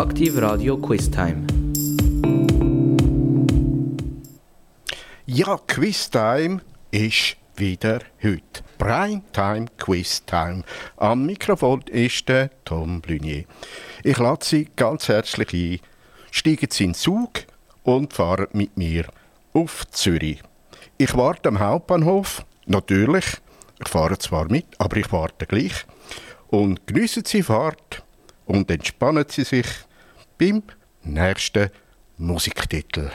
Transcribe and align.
Aktiv 0.00 0.38
Radio 0.38 0.78
Quiz 0.78 1.10
Time. 1.10 1.46
Ja, 5.26 5.58
Quiz 5.66 6.08
Time 6.08 6.62
ist 6.90 7.36
wieder 7.56 8.00
heute. 8.22 8.62
Primetime 8.78 9.66
Quiz 9.76 10.24
Time. 10.24 10.62
Am 10.96 11.26
Mikrofon 11.26 11.82
ist 11.82 12.26
der 12.30 12.48
Tom 12.64 13.02
Blunier. 13.02 13.44
Ich 14.02 14.16
lade 14.16 14.42
Sie 14.42 14.70
ganz 14.74 15.06
herzlich 15.08 15.52
ein. 15.52 15.80
Steigen 16.30 16.68
Sie 16.70 16.84
in 16.84 16.92
den 16.92 16.94
Zug 16.94 17.32
und 17.82 18.14
fahren 18.14 18.48
mit 18.54 18.78
mir 18.78 19.04
auf 19.52 19.86
Zürich. 19.90 20.42
Ich 20.96 21.14
warte 21.14 21.50
am 21.50 21.58
Hauptbahnhof, 21.58 22.46
natürlich. 22.64 23.26
Ich 23.78 23.88
fahre 23.88 24.16
zwar 24.16 24.50
mit, 24.50 24.64
aber 24.78 24.96
ich 24.96 25.12
warte 25.12 25.44
gleich. 25.44 25.84
Und 26.48 26.86
geniessen 26.86 27.26
Sie 27.26 27.42
Fahrt 27.42 28.02
und 28.46 28.70
entspannen 28.70 29.26
Sie 29.28 29.44
sich 29.44 29.66
beim 30.40 30.62
nächsten 31.04 31.70
Musiktitel. 32.16 33.10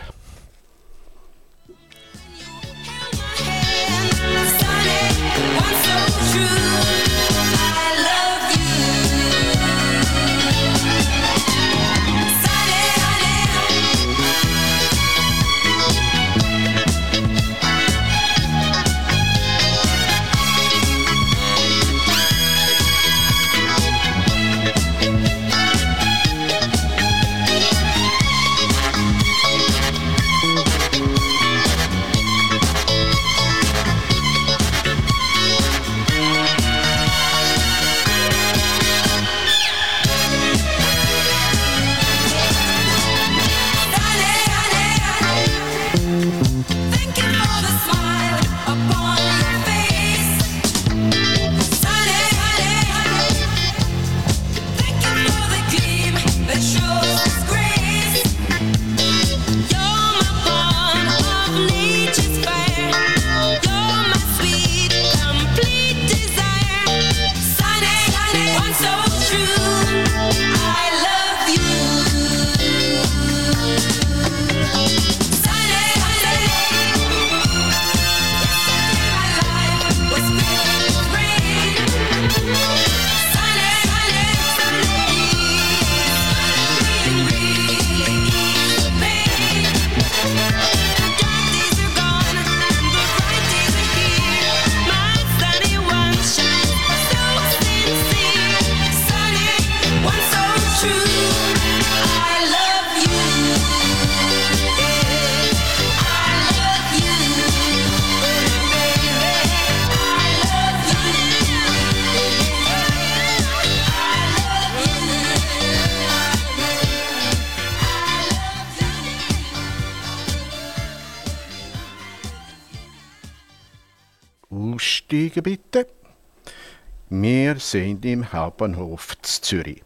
Wir 127.46 127.60
sind 127.60 128.04
im 128.06 128.34
Hauptbahnhof 128.34 129.16
Zürich. 129.22 129.84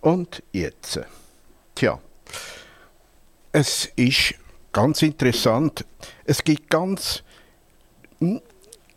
Und 0.00 0.42
jetzt? 0.52 1.00
Tja, 1.74 2.00
es 3.52 3.90
ist 3.94 4.36
ganz 4.72 5.02
interessant. 5.02 5.84
Es 6.24 6.42
gibt 6.42 6.70
ganz, 6.70 7.22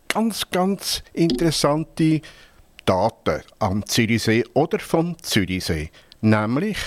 ganz, 0.08 0.50
ganz 0.50 1.02
interessante 1.12 2.22
Daten 2.86 3.42
am 3.58 3.84
Zürichsee 3.84 4.42
oder 4.54 4.78
vom 4.78 5.22
Zürichsee. 5.22 5.90
Nämlich 6.22 6.78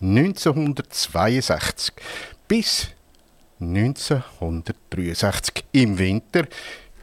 1962 0.00 1.92
bis 2.48 2.88
1963 3.60 5.66
im 5.72 5.98
Winter 5.98 6.46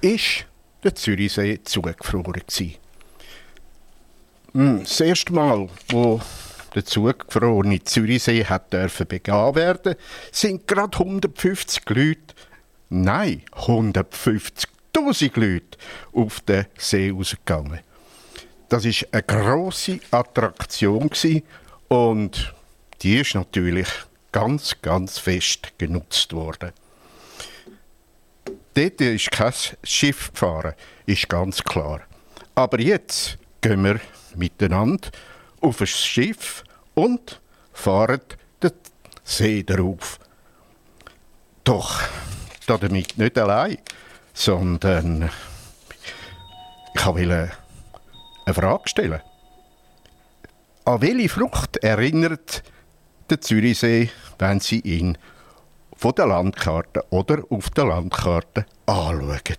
ist 0.02 0.48
der 0.84 0.96
Zürichsee 0.96 1.60
zugefroren. 1.64 2.34
Hm, 2.34 2.89
das 4.60 5.00
erste 5.00 5.32
Mal, 5.32 5.70
wo 5.90 6.20
der 6.76 6.84
zugefrorene 6.84 7.82
Zürichsee 7.82 8.44
hat 8.44 8.74
dürfen 8.74 9.08
begangen 9.08 9.56
werden, 9.56 9.96
sind 10.34 10.68
gerade 10.68 10.98
150 10.98 11.90
Leute, 11.90 12.36
nein, 12.90 13.44
150.000 13.54 15.40
Leute 15.40 15.78
auf 16.12 16.42
den 16.42 16.66
See 16.78 17.10
rausgegangen. 17.10 17.80
Das 18.68 18.84
ist 18.84 19.08
eine 19.14 19.24
große 19.24 20.00
Attraktion 20.12 21.10
und 21.88 22.54
die 23.02 23.18
ist 23.18 23.36
natürlich 23.36 23.88
ganz, 24.34 24.76
ganz 24.82 25.20
fest 25.20 25.74
genutzt 25.78 26.34
worden. 26.34 26.72
Dort 28.74 29.00
ist 29.00 29.32
kein 29.32 29.54
Schiff 29.84 30.34
gefahren, 30.34 30.74
ist 31.06 31.30
ganz 31.30 31.64
klar. 31.64 32.02
Aber 32.56 32.80
jetzt 32.82 33.38
gehen 33.62 33.84
wir 33.86 34.02
miteinander 34.36 35.10
auf 35.62 35.82
ein 35.82 35.88
Schiff 35.88 36.64
und 36.94 37.42
fahren 37.74 38.22
den 38.62 38.72
See 39.24 39.64
darauf. 39.64 40.20
Doch 41.64 42.02
damit 42.68 43.18
nicht 43.18 43.38
allein, 43.38 43.78
sondern 44.34 45.30
ich 46.94 47.06
wollte 47.06 47.52
eine 48.46 48.54
Frage 48.54 48.90
stellen. 48.90 49.22
An 50.86 51.02
welche 51.02 51.30
Frucht 51.30 51.78
erinnert 51.78 52.64
der 53.30 53.42
Zürichsee, 53.42 54.10
wenn 54.40 54.60
Sie 54.60 54.80
ihn 54.80 55.18
von 55.96 56.14
der 56.16 56.28
Landkarte 56.28 57.06
oder 57.10 57.44
auf 57.50 57.70
der 57.72 57.86
Landkarte 57.86 58.66
anschauen? 58.86 59.58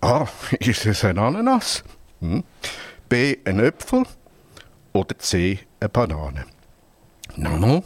A. 0.00 0.26
Ist 0.60 0.86
es 0.86 1.04
ein 1.04 1.18
Ananas? 1.18 1.82
Hm. 2.20 2.44
B. 3.14 3.38
Ein 3.44 3.60
Äpfel? 3.60 4.02
Oder 4.92 5.16
C. 5.20 5.60
Eine 5.78 5.88
Banane? 5.88 6.46
Nano? 7.36 7.84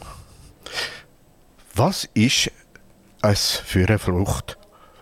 Was 1.75 2.09
ist 2.15 2.49
es 3.21 3.57
für 3.57 3.87
eine 3.87 3.99
Frucht, 3.99 4.57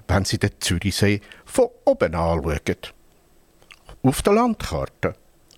wenn 0.10 0.26
Sie 0.26 0.38
den 0.38 0.52
Zürichsee 0.60 1.22
von 1.46 1.70
oben 1.86 2.14
anschauen? 2.14 2.76
Auf 4.04 4.22
der 4.22 4.34
Landkarte. 4.34 5.16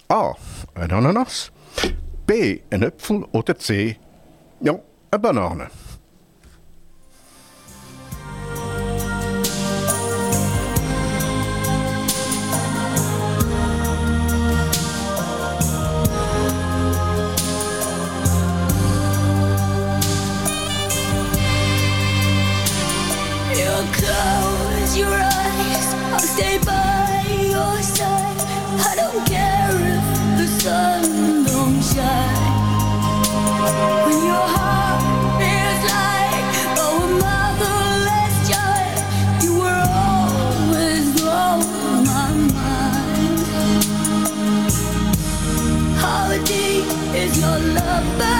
A. 0.08 0.36
Ein 0.76 0.92
Ananas. 0.92 1.52
B. 2.28 2.62
Ein 2.70 2.84
Äpfel. 2.84 3.26
Oder 3.32 3.58
C. 3.58 3.98
Ja, 4.62 4.74
eine 5.10 5.20
Banane. 5.20 5.72
Love, 47.60 48.39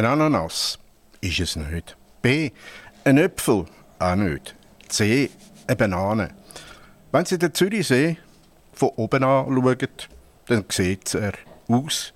Ein 0.00 0.06
Ananas 0.06 0.78
ist 1.20 1.40
es 1.40 1.56
nicht. 1.56 1.94
B. 2.22 2.52
Ein 3.04 3.18
Äpfel 3.18 3.66
auch 3.98 4.14
nicht. 4.14 4.56
C. 4.88 5.28
Eine 5.66 5.76
Banane. 5.76 6.34
Wenn 7.12 7.26
Sie 7.26 7.38
den 7.38 7.52
Zürichsee 7.52 8.16
von 8.72 8.88
oben 8.96 9.22
anschauen, 9.22 9.88
dann 10.46 10.64
sieht 10.70 11.12
er 11.12 11.34
aus 11.68 12.14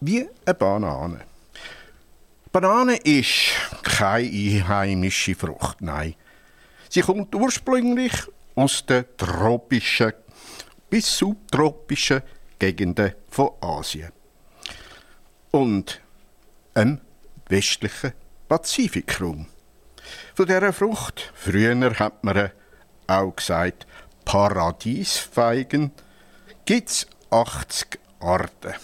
wie 0.00 0.28
eine 0.44 0.54
Banane. 0.54 1.22
Banane 2.52 2.96
ist 2.96 3.54
keine 3.82 4.28
einheimische 4.28 5.34
Frucht, 5.34 5.80
nein. 5.80 6.14
Sie 6.90 7.00
kommt 7.00 7.34
ursprünglich 7.34 8.12
aus 8.56 8.84
den 8.84 9.06
tropischen 9.16 10.12
bis 10.90 11.16
subtropischen 11.16 12.20
Gegenden 12.58 13.14
von 13.30 13.52
Asien 13.62 14.12
und 15.50 15.98
im 16.74 17.00
westlichen 17.52 18.12
Pazifikraum. 18.48 19.46
Von 20.34 20.46
dieser 20.46 20.72
Frucht, 20.72 21.32
früher 21.34 21.98
hat 21.98 22.24
man 22.24 22.50
auch 23.06 23.36
gesagt 23.36 23.86
Paradiesfeigen, 24.24 25.92
gibt 26.64 26.88
es 26.88 27.06
80 27.30 28.00
Arten. 28.20 28.74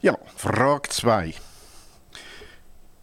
Ja, 0.00 0.16
Frage 0.36 0.88
2. 0.88 1.34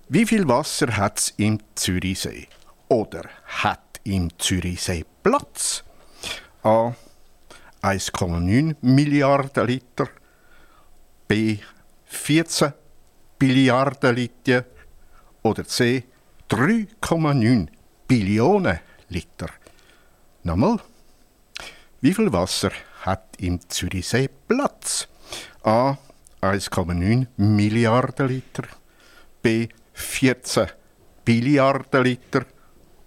Wie 0.09 0.25
viel 0.25 0.47
Wasser 0.47 0.97
hat 0.97 1.19
es 1.19 1.33
im 1.37 1.59
Zürichsee? 1.75 2.47
Oder 2.87 3.29
hat 3.45 3.99
im 4.03 4.37
Zürichsee 4.39 5.05
Platz? 5.23 5.83
A. 6.63 6.93
1,9 7.81 8.75
Milliarden 8.81 9.67
Liter. 9.67 10.09
B. 11.27 11.59
14 12.05 12.73
Billiarden 13.41 14.15
Liter. 14.15 14.65
Oder 15.41 15.65
C. 15.65 16.03
3,9 16.47 17.67
Billionen 18.07 18.79
Liter. 19.09 19.49
Nochmal. 20.43 20.77
Wie 22.01 22.13
viel 22.13 22.31
Wasser 22.31 22.71
hat 23.01 23.37
im 23.39 23.59
Zürichsee 23.67 24.29
Platz? 24.47 25.07
A. 25.63 25.97
1,9 26.41 27.25
Milliarden 27.37 28.27
Liter. 28.27 28.67
B. 29.41 29.69
14 29.93 30.67
Billiarden 31.25 32.03
Liter. 32.03 32.45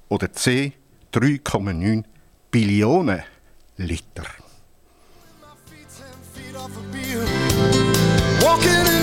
Oder 0.09 0.33
C. 0.33 0.73
3,9 1.13 2.03
Billionen 2.51 3.23
Liter. 3.77 4.27
walking 8.45 8.94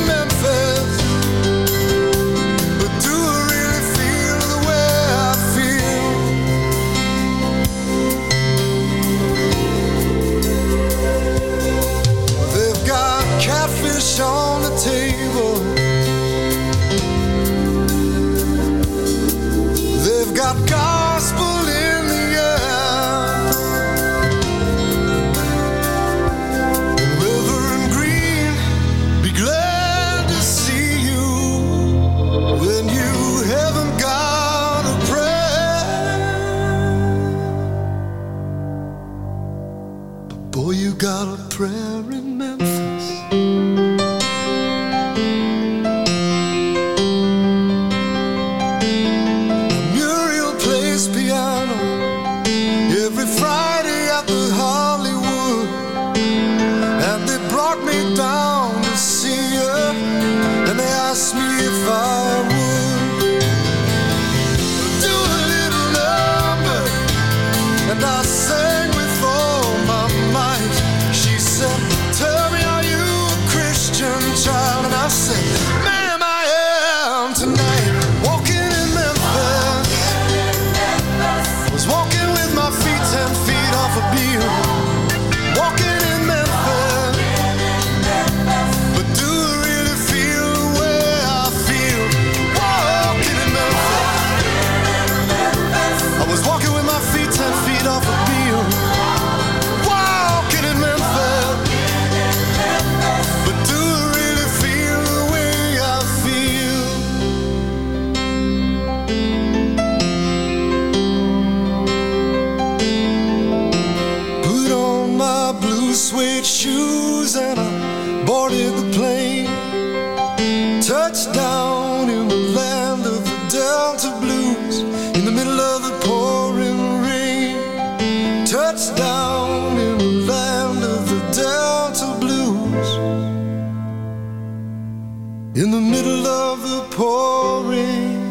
in 135.54 135.70
the 135.70 135.82
middle 135.82 136.26
of 136.28 136.62
the 136.62 136.96
pouring 136.96 138.31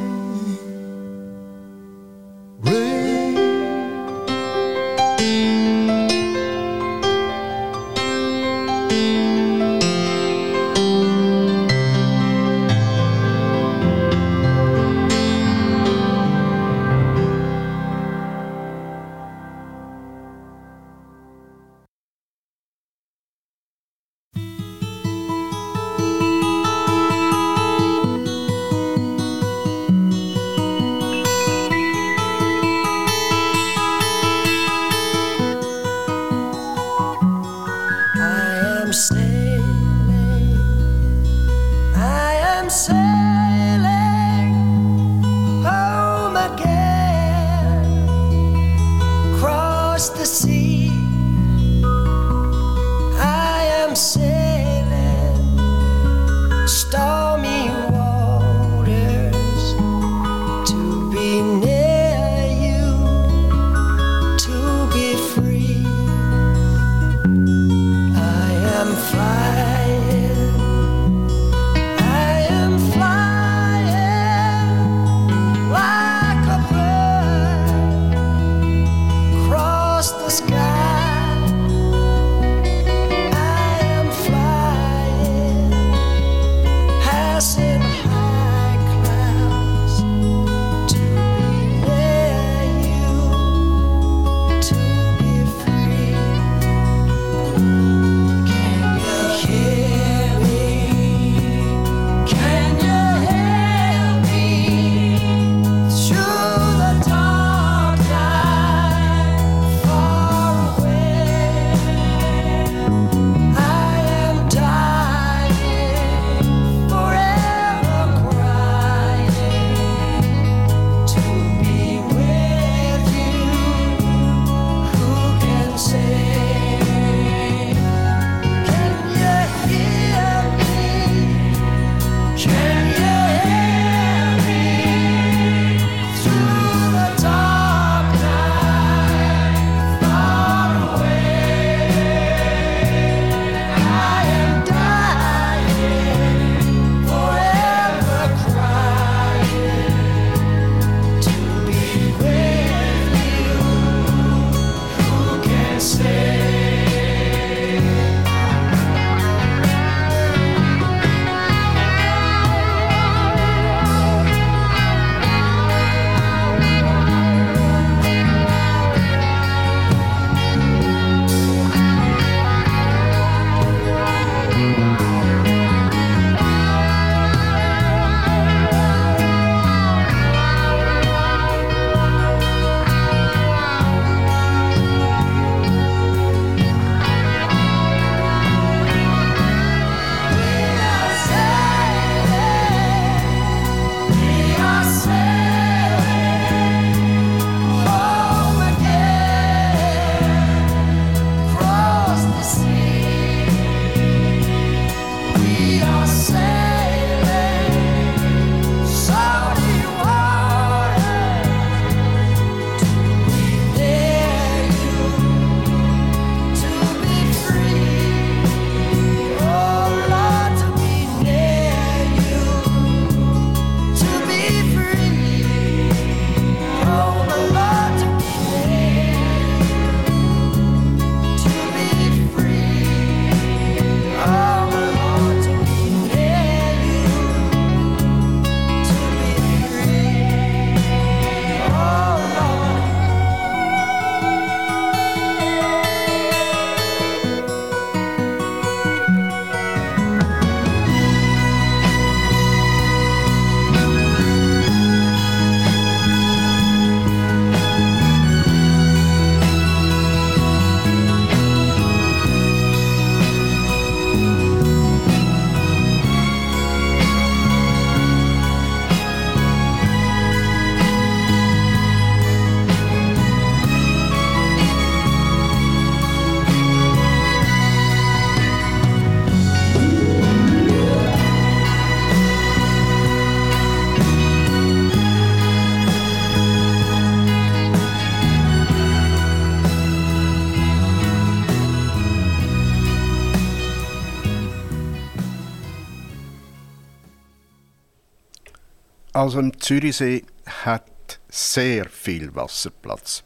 Also 299.20 299.38
im 299.38 299.60
Zürichsee 299.60 300.24
hat 300.64 301.20
sehr 301.28 301.84
viel 301.90 302.34
Wasserplatz. 302.34 303.22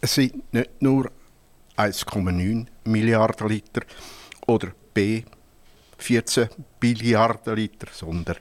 Es 0.00 0.14
sind 0.14 0.52
nicht 0.52 0.80
nur 0.80 1.10
1,9 1.76 2.68
Milliarden 2.84 3.48
Liter 3.48 3.80
oder 4.46 4.68
B 4.94 5.24
14 5.98 6.48
Billiarden 6.78 7.56
Liter, 7.56 7.88
sondern 7.90 8.36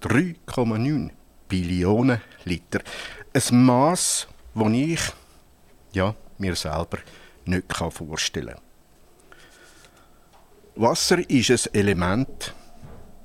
3,9 0.00 1.10
Billionen 1.46 2.22
Liter. 2.46 2.80
Ein 3.34 3.64
Maß, 3.66 4.26
das 4.54 4.72
ich 4.72 5.00
ja, 5.92 6.14
mir 6.38 6.56
selber 6.56 7.00
nicht 7.44 7.76
vorstellen 7.76 8.54
kann. 8.54 9.32
Wasser 10.76 11.18
ist 11.28 11.50
ein 11.50 11.74
Element, 11.74 12.54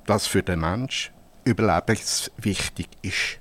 das 0.05 0.27
für 0.27 0.44
den 0.44 0.60
Mensch 0.60 1.13
überlebenswichtig 1.46 2.88
ist. 3.02 3.40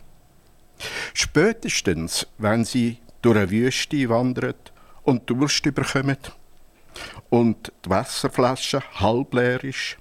Spätestens, 1.14 2.26
wenn 2.38 2.64
sie 2.64 2.98
durch 3.22 3.36
eine 3.36 3.50
Wüste 3.50 4.08
wandern 4.08 4.54
und 5.02 5.28
Durst 5.28 5.64
überkommen 5.66 6.18
und 7.30 7.72
die 7.84 7.90
Wasserflasche 7.90 8.82
halb 9.00 9.34
leer 9.34 9.62
ist 9.64 9.96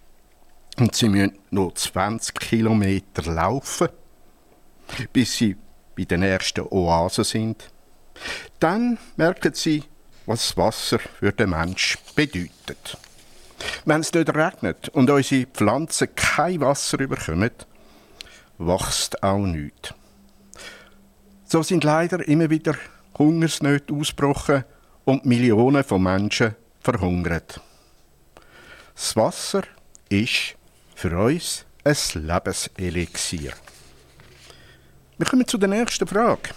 und 0.77 0.95
sie 0.95 1.09
müssen 1.09 1.39
noch 1.49 1.73
20 1.73 2.35
Kilometer 2.35 3.31
laufen, 3.31 3.89
bis 5.11 5.37
sie 5.37 5.55
bei 5.95 6.03
den 6.03 6.23
ersten 6.23 6.67
Oasen 6.69 7.23
sind, 7.23 7.71
dann 8.59 8.97
merken 9.15 9.53
sie, 9.53 9.83
was 10.25 10.55
Wasser 10.57 10.99
für 10.99 11.31
den 11.31 11.51
Mensch 11.51 11.97
bedeutet. 12.15 12.97
Wenn 13.85 14.01
es 14.01 14.11
dort 14.11 14.35
regnet 14.35 14.89
und 14.89 15.09
unsere 15.09 15.45
Pflanzen 15.45 16.13
kein 16.15 16.61
Wasser 16.61 16.97
bekommen, 16.97 17.51
wächst 18.57 19.21
auch 19.23 19.45
nichts. 19.45 19.93
So 21.45 21.63
sind 21.63 21.83
leider 21.83 22.27
immer 22.27 22.49
wieder 22.49 22.75
Hungersnöte 23.17 23.93
ausgebrochen 23.93 24.63
und 25.05 25.25
Millionen 25.25 25.83
von 25.83 26.01
Menschen 26.01 26.55
verhungert. 26.79 27.61
Das 28.95 29.15
Wasser 29.15 29.63
ist 30.09 30.55
für 30.95 31.17
uns 31.17 31.65
ein 31.83 31.95
Lebenselixier. 32.13 33.53
Wir 35.17 35.27
kommen 35.27 35.47
zu 35.47 35.57
der 35.57 35.69
nächsten 35.69 36.07
Frage. 36.07 36.49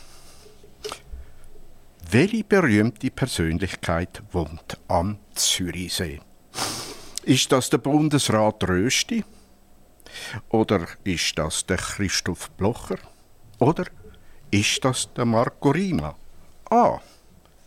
Welche 2.11 2.45
berühmte 2.45 3.11
Persönlichkeit 3.11 4.23
wohnt 4.33 4.79
am 4.89 5.19
Zürichsee? 5.35 6.21
Ist 7.25 7.51
das 7.51 7.69
der 7.69 7.79
Bundesrat 7.79 8.63
Rösti? 8.69 9.25
Oder 10.49 10.87
ist 11.05 11.39
das 11.39 11.67
der 11.67 11.77
Christoph 11.77 12.51
Blocher? 12.53 12.99
Oder 13.59 13.87
ist 14.51 14.85
das 14.85 15.13
der 15.15 15.25
Marco 15.25 15.71
Rima? 15.71 16.15
A. 16.71 17.01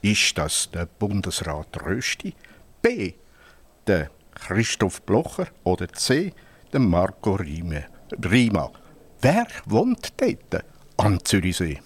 Ist 0.01 0.37
das 0.37 0.69
der 0.71 0.85
Bundesrat 0.85 1.81
Rösti? 1.83 2.33
B. 2.81 3.13
Der 3.87 4.09
Christoph 4.33 5.01
Blocher? 5.01 5.47
Oder 5.63 5.87
C. 5.89 6.33
Der 6.71 6.79
Marco 6.79 7.35
Rima? 7.35 8.71
Wer 9.21 9.47
wohnt 9.65 10.13
dort 10.21 10.63
am 10.97 11.23
Zürichsee? 11.23 11.79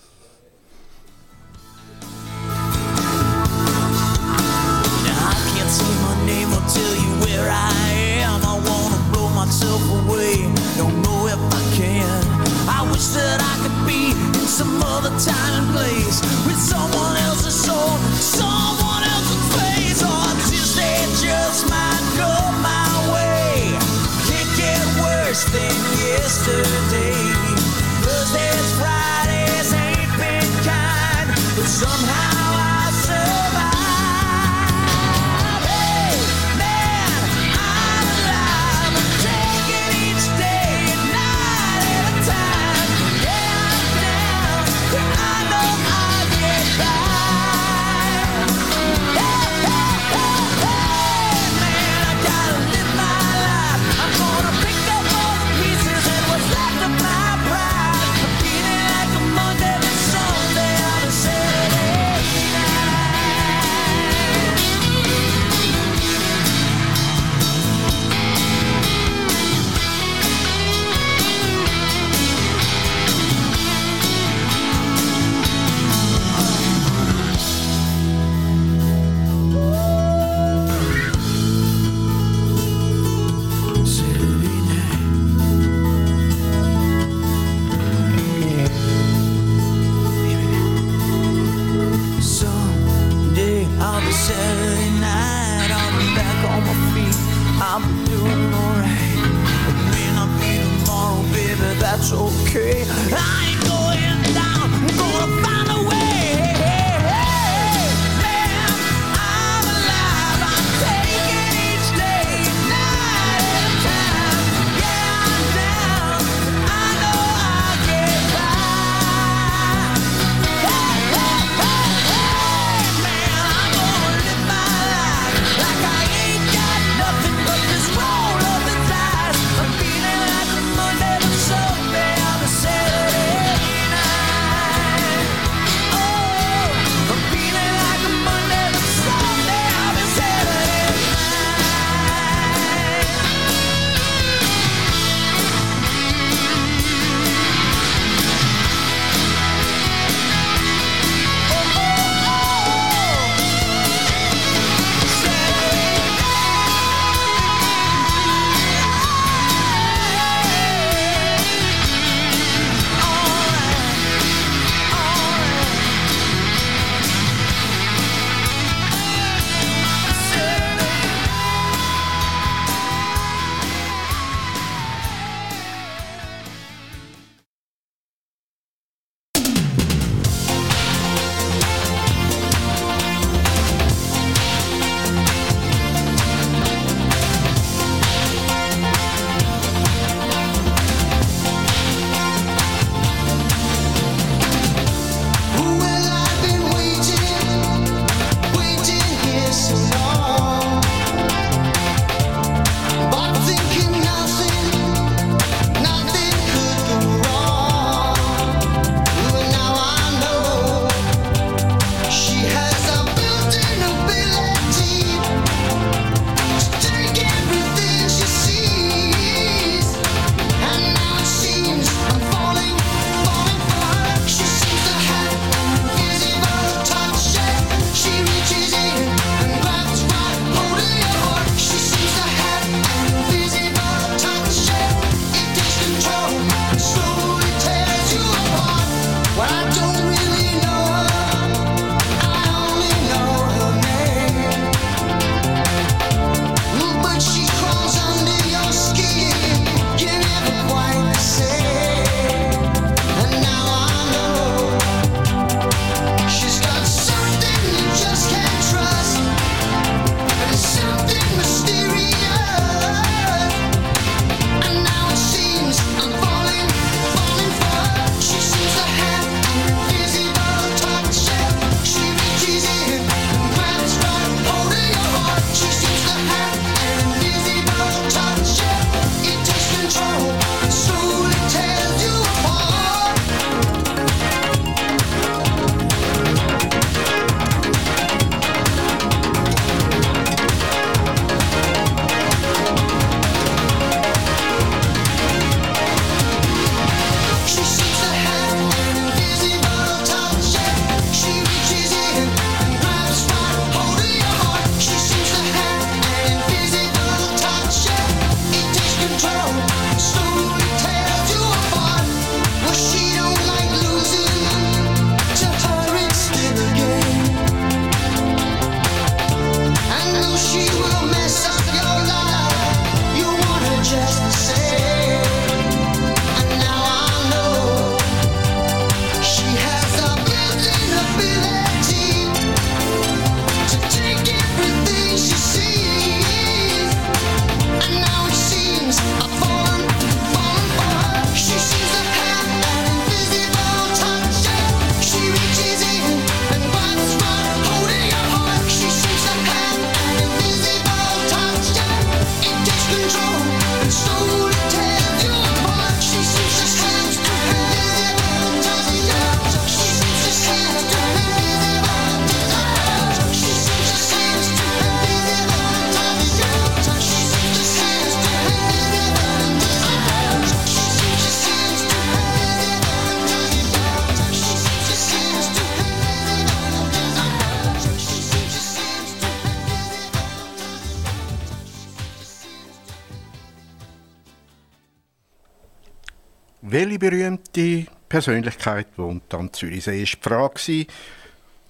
Persönlichkeit 388.14 388.90
wohnt 388.96 389.34
am 389.34 389.52
Zürichsee? 389.52 390.04
Ist 390.04 390.20
die 390.24 390.30
Frage. 390.30 390.86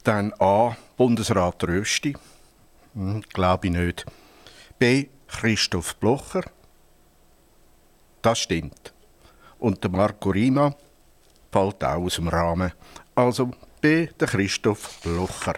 Dann 0.03 0.33
A. 0.39 0.75
Bundesrat 0.97 1.63
Rösti. 1.63 2.17
Hm, 2.95 3.23
Glaube 3.31 3.67
ich 3.67 3.73
nicht. 3.73 4.05
B. 4.77 5.07
Christoph 5.25 5.95
Blocher. 5.95 6.43
Das 8.21 8.39
stimmt. 8.39 8.93
Und 9.57 9.81
der 9.85 9.91
Marco 9.91 10.31
Rima 10.31 10.75
fällt 11.49 11.81
auch 11.81 12.03
aus 12.03 12.15
dem 12.15 12.27
Rahmen. 12.27 12.73
Also 13.15 13.51
B. 13.79 14.07
Der 14.19 14.27
Christoph 14.27 14.99
Blocher. 15.01 15.55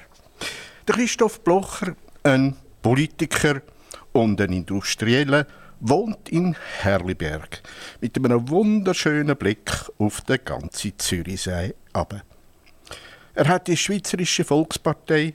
Der 0.87 0.93
Christoph 0.93 1.39
Blocher, 1.43 1.95
ein 2.21 2.55
Politiker 2.83 3.63
und 4.11 4.39
ein 4.39 4.53
Industrieller, 4.53 5.47
wohnt 5.79 6.29
in 6.29 6.55
Herliberg 6.81 7.61
mit 8.01 8.17
einem 8.17 8.49
wunderschönen 8.49 9.35
Blick 9.35 9.71
auf 9.97 10.21
den 10.21 10.39
ganzen 10.43 10.97
Zürichsee 10.97 11.73
ab. 11.93 12.23
Er 13.33 13.47
hat 13.47 13.67
die 13.67 13.77
Schweizerische 13.77 14.43
Volkspartei 14.43 15.33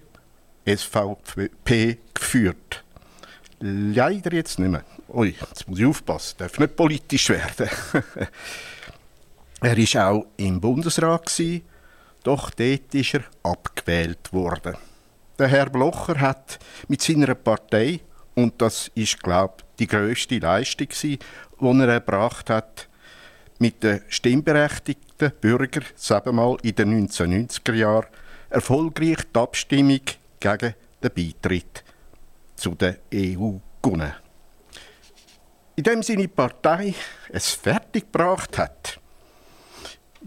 SVP 0.67 1.99
geführt. 2.15 2.85
Leider 3.61 4.33
jetzt 4.33 4.59
nicht 4.59 4.71
mehr. 4.71 4.85
Ui, 5.09 5.35
jetzt 5.39 5.69
muss 5.69 5.79
ich 5.79 5.87
aufpassen, 5.87 6.37
darf 6.39 6.59
nicht 6.59 6.77
politisch 6.77 7.29
werden. 7.29 7.69
er 9.61 9.79
ist 9.79 9.97
auch 9.97 10.27
im 10.37 10.61
Bundesrat 10.61 11.27
gsi, 11.27 11.63
doch 12.23 12.51
dort 12.51 12.95
ist 12.95 13.15
er 13.15 13.25
abgewählt 13.43 14.33
worden. 14.33 14.77
Der 15.39 15.49
Herr 15.49 15.69
Blocher 15.69 16.21
hat 16.21 16.59
mit 16.89 17.03
seiner 17.03 17.35
Partei 17.35 18.01
und 18.35 18.61
das 18.61 18.91
ist 18.95 19.23
glaube 19.23 19.55
ich, 19.59 19.65
die 19.79 19.87
grösste 19.87 20.39
Leistung 20.39 20.89
die 21.03 21.19
er 21.61 21.89
erbracht 21.89 22.51
hat 22.51 22.89
mit 23.59 23.83
den 23.83 24.03
stimmberechtigten 24.09 25.33
Bürgern, 25.41 25.85
sagen 25.95 26.37
mal 26.37 26.57
in 26.63 26.75
den 26.75 27.09
1990er 27.09 27.75
Jahren, 27.75 28.07
erfolgreich 28.49 29.19
die 29.35 29.39
Abstimmung 29.39 30.01
gegen 30.41 30.75
den 31.03 31.11
Beitritt 31.15 31.85
zu 32.57 32.75
der 32.75 32.99
EU 33.15 33.53
gewonnen. 33.83 34.13
Indem 35.77 36.03
seine 36.03 36.29
Partei 36.29 36.95
es 37.29 37.51
fertiggebracht 37.51 38.59
hat, 38.59 38.99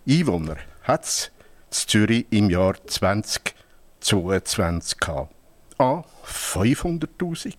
Einwohner 0.08 0.56
hat 0.84 1.04
es 1.04 1.32
Zürich 1.70 2.28
im 2.30 2.50
Jahr 2.50 2.76
2022 2.88 3.59
gehabt? 4.02 5.36
A. 5.78 6.04
500.000. 6.26 7.56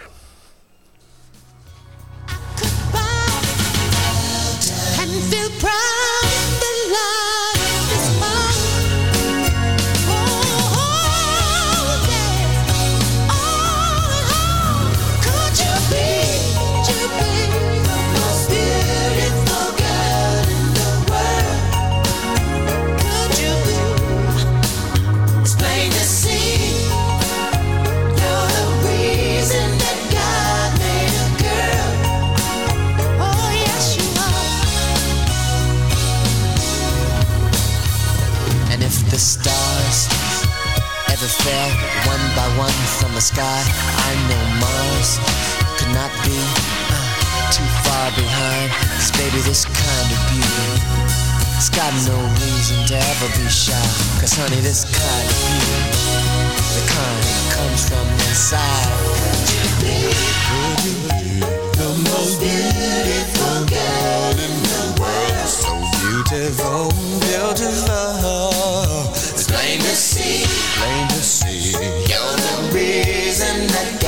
and 5.00 5.12
feel 5.32 5.50
proud 5.60 6.01
fell 41.43 41.69
one 42.06 42.21
by 42.36 42.47
one 42.58 42.77
from 42.99 43.13
the 43.15 43.21
sky, 43.21 43.62
I 44.10 44.12
know 44.30 44.43
Mars 44.62 45.19
could 45.77 45.91
not 45.93 46.12
be 46.25 46.38
uh, 46.38 47.51
too 47.51 47.67
far 47.86 48.08
behind. 48.13 48.69
'Cause 48.71 49.12
baby, 49.17 49.41
this 49.41 49.65
kind 49.65 50.08
of 50.15 50.19
beauty, 50.30 50.82
it's 51.58 51.69
got 51.69 51.91
no 52.06 52.17
reason 52.41 52.77
to 52.89 52.95
ever 52.97 53.27
be 53.38 53.47
shy. 53.49 53.86
Cause 54.19 54.34
honey, 54.38 54.62
this 54.62 54.86
kind 54.86 55.27
of 55.34 55.38
beauty, 55.49 55.82
the 56.75 56.84
kind 56.93 57.21
that 57.25 57.43
comes 57.56 57.82
from 57.89 58.08
inside. 58.30 58.91
The 61.82 61.89
most 62.10 62.39
beautiful 62.39 63.58
girl 63.65 64.32
in 64.45 64.56
the 64.69 64.84
world. 65.01 65.49
So 65.49 65.73
beautiful, 65.99 66.82
beautiful. 67.25 69.11
Plain 69.52 69.80
to 69.80 69.96
see, 69.96 70.46
plain 70.80 71.08
to 71.10 71.22
see. 71.22 71.74
You're 72.08 72.38
the 72.48 72.72
reason 72.74 73.68
that 73.68 74.01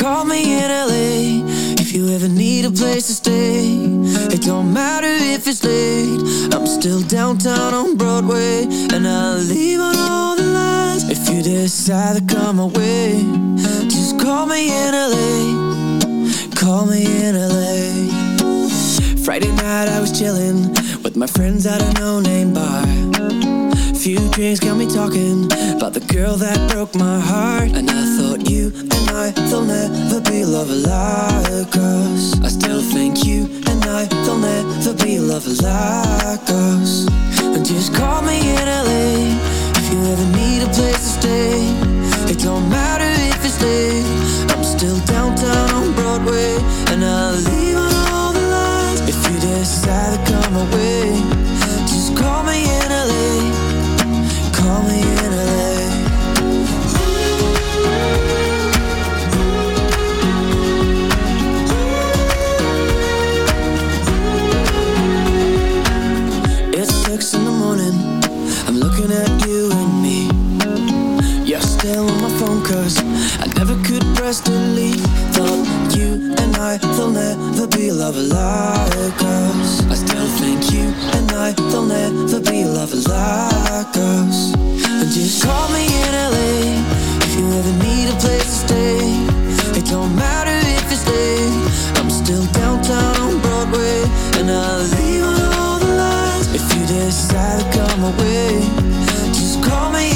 call 0.00 0.24
me 0.24 0.54
in 0.54 0.70
LA 0.70 1.44
if 1.78 1.92
you 1.92 2.08
ever 2.08 2.26
need 2.26 2.64
a 2.64 2.70
place 2.70 3.06
to 3.08 3.12
stay. 3.12 3.76
It 4.34 4.40
don't 4.42 4.72
matter 4.72 5.06
if 5.06 5.46
it's 5.46 5.62
late, 5.62 6.54
I'm 6.54 6.66
still 6.66 7.02
downtown 7.02 7.74
on 7.74 7.96
Broadway, 7.98 8.64
and 8.94 9.06
I'll 9.06 9.36
leave 9.36 9.78
on 9.78 9.94
all 9.96 10.36
the 10.36 10.44
lines 10.44 11.04
if 11.10 11.28
you 11.28 11.42
decide 11.42 12.16
to 12.16 12.34
come 12.34 12.58
away. 12.58 13.22
Just 13.94 14.18
call 14.18 14.46
me 14.46 14.70
in 14.70 14.92
LA, 14.92 16.50
call 16.56 16.86
me 16.86 17.04
in 17.04 17.34
LA. 17.36 18.40
Friday 19.22 19.52
night 19.52 19.88
I 19.88 20.00
was 20.00 20.18
chilling 20.18 20.70
with 21.02 21.14
my 21.14 21.26
friends 21.26 21.66
at 21.66 21.82
a 21.82 22.00
no-name 22.00 22.54
bar. 22.54 22.86
Few 23.94 24.18
drinks 24.30 24.60
got 24.60 24.78
me 24.78 24.86
talking 24.86 25.44
about 25.76 25.92
the 25.92 26.00
girl 26.00 26.36
that 26.36 26.70
broke 26.70 26.94
my 26.94 27.20
heart. 27.20 27.72
And 27.72 27.90
I 27.90 28.04
you 28.50 28.72
and 28.74 29.10
I, 29.10 29.30
they'll 29.48 29.64
never 29.64 30.20
be 30.28 30.44
lovers 30.44 30.84
like 30.84 31.76
us. 31.76 32.40
I 32.42 32.48
still 32.48 32.82
think 32.82 33.24
you 33.24 33.44
and 33.70 33.84
I, 33.84 34.06
they'll 34.24 34.38
never 34.38 34.92
be 35.04 35.20
lovers 35.20 35.62
like 35.62 36.50
us. 36.50 37.06
And 37.38 37.64
just 37.64 37.94
call 37.94 38.22
me 38.22 38.38
in 38.40 38.66
LA 38.66 39.38
if 39.78 39.86
you 39.92 39.98
ever 40.12 40.26
need 40.36 40.62
a 40.62 40.70
place 40.74 40.98
to 40.98 41.20
stay. 41.20 41.60
It 42.32 42.38
don't 42.40 42.68
matter 42.68 43.10
if 43.30 43.44
it's 43.44 43.62
late. 43.62 44.50
I'm 44.50 44.64
still 44.64 44.98
downtown 45.06 45.70
on 45.70 45.94
Broadway, 45.94 46.56
and 46.90 47.04
I'll 47.04 47.38
leave 47.50 47.76
all 47.76 48.32
the 48.32 48.46
lines 48.56 49.00
if 49.02 49.18
you 49.30 49.38
decide 49.38 50.26
to 50.26 50.32
come 50.32 50.56
away. 50.56 51.39
Cause 72.70 73.02
I 73.42 73.46
never 73.58 73.74
could 73.82 74.04
press 74.14 74.40
delete. 74.40 75.02
Thought 75.34 75.66
you 75.96 76.30
and 76.38 76.54
I, 76.56 76.78
they'll 76.94 77.10
never 77.10 77.66
be 77.66 77.90
lovers 77.90 78.30
like 78.30 79.18
us. 79.18 79.82
I 79.90 79.94
still 79.94 80.28
think 80.38 80.70
you 80.70 80.86
and 81.16 81.32
I, 81.32 81.52
they'll 81.52 81.86
never 81.86 82.38
be 82.40 82.64
lovers 82.64 83.08
like 83.08 83.94
us. 84.14 84.54
And 84.54 85.08
just 85.10 85.42
call 85.42 85.66
me 85.74 85.84
in 85.86 86.12
LA 86.14 86.52
if 87.26 87.32
you 87.36 87.44
ever 87.58 87.74
need 87.86 88.06
a 88.14 88.16
place 88.22 88.46
to 88.46 88.58
stay. 88.66 88.98
It 89.78 89.86
don't 89.86 90.14
matter 90.14 90.56
if 90.78 90.86
you 90.92 90.98
stay 91.06 91.50
I'm 91.98 92.10
still 92.10 92.46
downtown 92.52 93.16
on 93.26 93.40
Broadway, 93.40 94.02
and 94.38 94.50
I'll 94.50 94.86
leave 94.96 95.24
all 95.58 95.78
the 95.78 95.92
lines 96.04 96.46
if 96.54 96.64
you 96.74 96.86
decide 96.86 97.58
to 97.60 97.66
come 97.78 98.04
away. 98.04 98.62
Just 99.34 99.62
call 99.64 99.90
me 99.90 100.09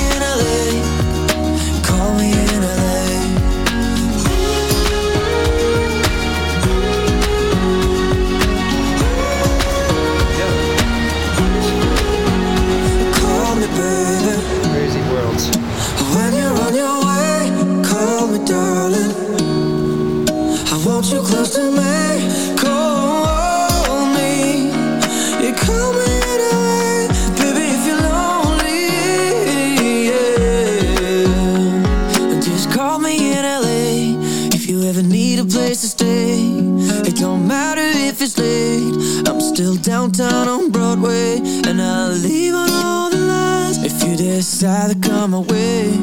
downtown 40.12 40.49
on 40.49 40.71
Broadway, 40.71 41.38
and 41.67 41.81
I'll 41.81 42.12
leave 42.12 42.53
on 42.53 42.69
all 42.71 43.09
the 43.09 43.17
lines 43.17 43.83
if 43.83 44.03
you 44.07 44.14
decide 44.17 44.90
to 44.90 45.09
come 45.09 45.33
away. 45.33 45.97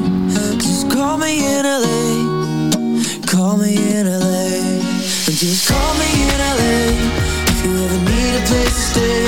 Just 0.57 0.89
call 0.89 1.17
me 1.17 1.45
in 1.45 1.63
LA. 1.63 3.21
Call 3.27 3.57
me 3.57 3.77
in 3.77 4.07
LA. 4.07 4.81
Just 5.29 5.69
call 5.69 5.93
me 6.01 6.09
in 6.33 6.39
LA 6.57 6.81
if 7.51 7.57
you 7.63 7.71
ever 7.85 7.99
need 8.09 8.33
a 8.41 8.43
place 8.49 8.73
to 8.73 8.85
stay. 8.91 9.25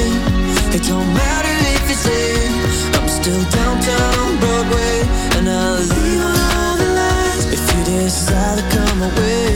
It 0.76 0.84
don't 0.90 1.14
matter 1.14 1.54
if 1.78 1.92
it's 1.94 2.06
late. 2.10 2.98
I'm 2.98 3.08
still 3.08 3.44
downtown 3.52 4.14
on 4.26 4.40
Broadway, 4.40 4.96
and 5.38 5.50
I'll 5.50 5.82
leave 5.94 6.22
on 6.30 6.38
all 6.58 6.78
the 6.82 6.90
lines 6.98 7.46
if 7.54 7.62
you 7.62 7.84
decide 8.02 8.58
to 8.58 8.66
come 8.76 9.02
away. 9.04 9.54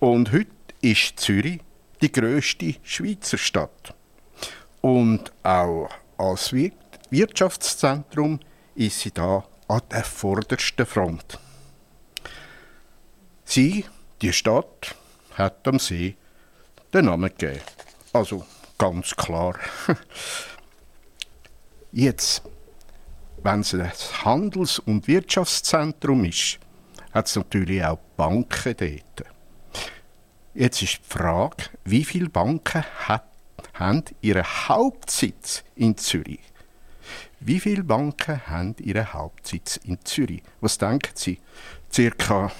Und 0.00 0.32
heute 0.32 0.50
ist 0.80 1.20
Zürich 1.20 1.60
die 2.00 2.10
grösste 2.12 2.74
Schweizer 2.82 3.38
Stadt. 3.38 3.94
Und 4.80 5.32
auch 5.42 5.88
als 6.18 6.52
Wir- 6.52 6.72
Wirtschaftszentrum 7.10 8.40
ist 8.74 9.00
sie 9.00 9.10
da 9.10 9.44
an 9.68 9.82
der 9.90 10.02
vordersten 10.04 10.86
Front. 10.86 11.38
Sie, 13.44 13.84
die 14.20 14.32
Stadt, 14.32 14.94
hat 15.34 15.66
am 15.68 15.78
See 15.78 16.16
den 16.92 17.04
Namen 17.06 17.30
gegeben. 17.36 17.60
Also 18.12 18.44
ganz 18.78 19.14
klar. 19.14 19.58
Jetzt, 21.92 22.42
wenn 23.42 23.60
es 23.60 23.74
ein 23.74 23.92
Handels- 24.24 24.78
und 24.78 25.06
Wirtschaftszentrum 25.08 26.24
ist, 26.24 26.58
hat 27.12 27.26
es 27.26 27.36
natürlich 27.36 27.84
auch 27.84 27.98
Banken 28.16 28.74
dort. 28.76 29.31
Jetzt 30.54 30.82
ist 30.82 30.98
die 30.98 31.08
Frage, 31.18 31.64
wie 31.84 32.04
viele 32.04 32.28
Banken 32.28 32.84
hat, 33.08 33.24
haben 33.72 34.04
ihren 34.20 34.44
Hauptsitz 34.44 35.64
in 35.76 35.96
Zürich? 35.96 36.40
Wie 37.40 37.58
viele 37.58 37.82
Banken 37.82 38.46
haben 38.46 38.76
ihren 38.78 39.14
Hauptsitz 39.14 39.78
in 39.78 40.04
Zürich? 40.04 40.42
Was 40.60 40.76
denken 40.76 41.12
Sie? 41.14 41.40
Circa 41.90 42.52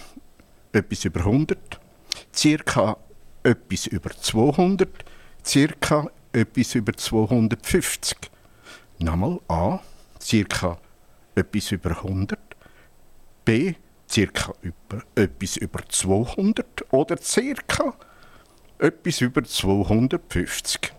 etwas 0.72 1.04
über 1.04 1.20
100, 1.20 1.58
circa 2.34 2.96
etwas 3.42 3.86
über 3.88 4.10
200, 4.10 4.88
circa 5.44 6.10
etwas 6.32 6.74
über 6.74 6.94
250. 6.94 8.16
Nochmal 9.00 9.38
A, 9.48 9.80
circa 10.18 10.78
etwas 11.34 11.72
über 11.72 11.90
100, 11.90 12.38
B, 13.44 13.74
circa 14.12 14.52
über, 14.62 15.02
etwas 15.14 15.56
über 15.56 15.80
200 15.88 16.92
oder 16.92 17.16
circa 17.16 17.94
etwas 18.78 19.20
über 19.20 19.42
250. 19.44 20.92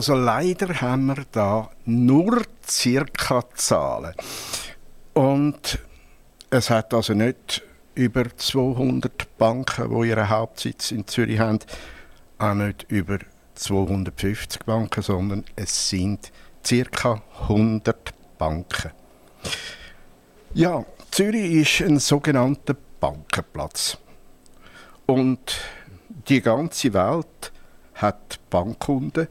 Also 0.00 0.14
leider 0.14 0.80
haben 0.80 1.08
wir 1.08 1.26
da 1.30 1.68
nur 1.84 2.40
circa 2.66 3.44
Zahlen. 3.54 4.14
Und 5.12 5.78
es 6.48 6.70
hat 6.70 6.94
also 6.94 7.12
nicht 7.12 7.62
über 7.94 8.24
200 8.34 9.36
Banken, 9.36 9.90
die 9.90 10.08
ihren 10.08 10.30
Hauptsitz 10.30 10.90
in 10.90 11.06
Zürich 11.06 11.38
haben, 11.38 11.58
auch 12.38 12.54
nicht 12.54 12.86
über 12.88 13.18
250 13.56 14.64
Banken, 14.64 15.02
sondern 15.02 15.44
es 15.54 15.90
sind 15.90 16.32
circa 16.64 17.20
100 17.42 18.14
Banken. 18.38 18.92
Ja, 20.54 20.82
Zürich 21.10 21.80
ist 21.80 21.86
ein 21.86 21.98
sogenannter 21.98 22.74
Bankenplatz. 23.00 23.98
Und 25.04 25.60
die 26.26 26.40
ganze 26.40 26.94
Welt 26.94 27.52
hat 27.96 28.40
Bankkunden, 28.48 29.28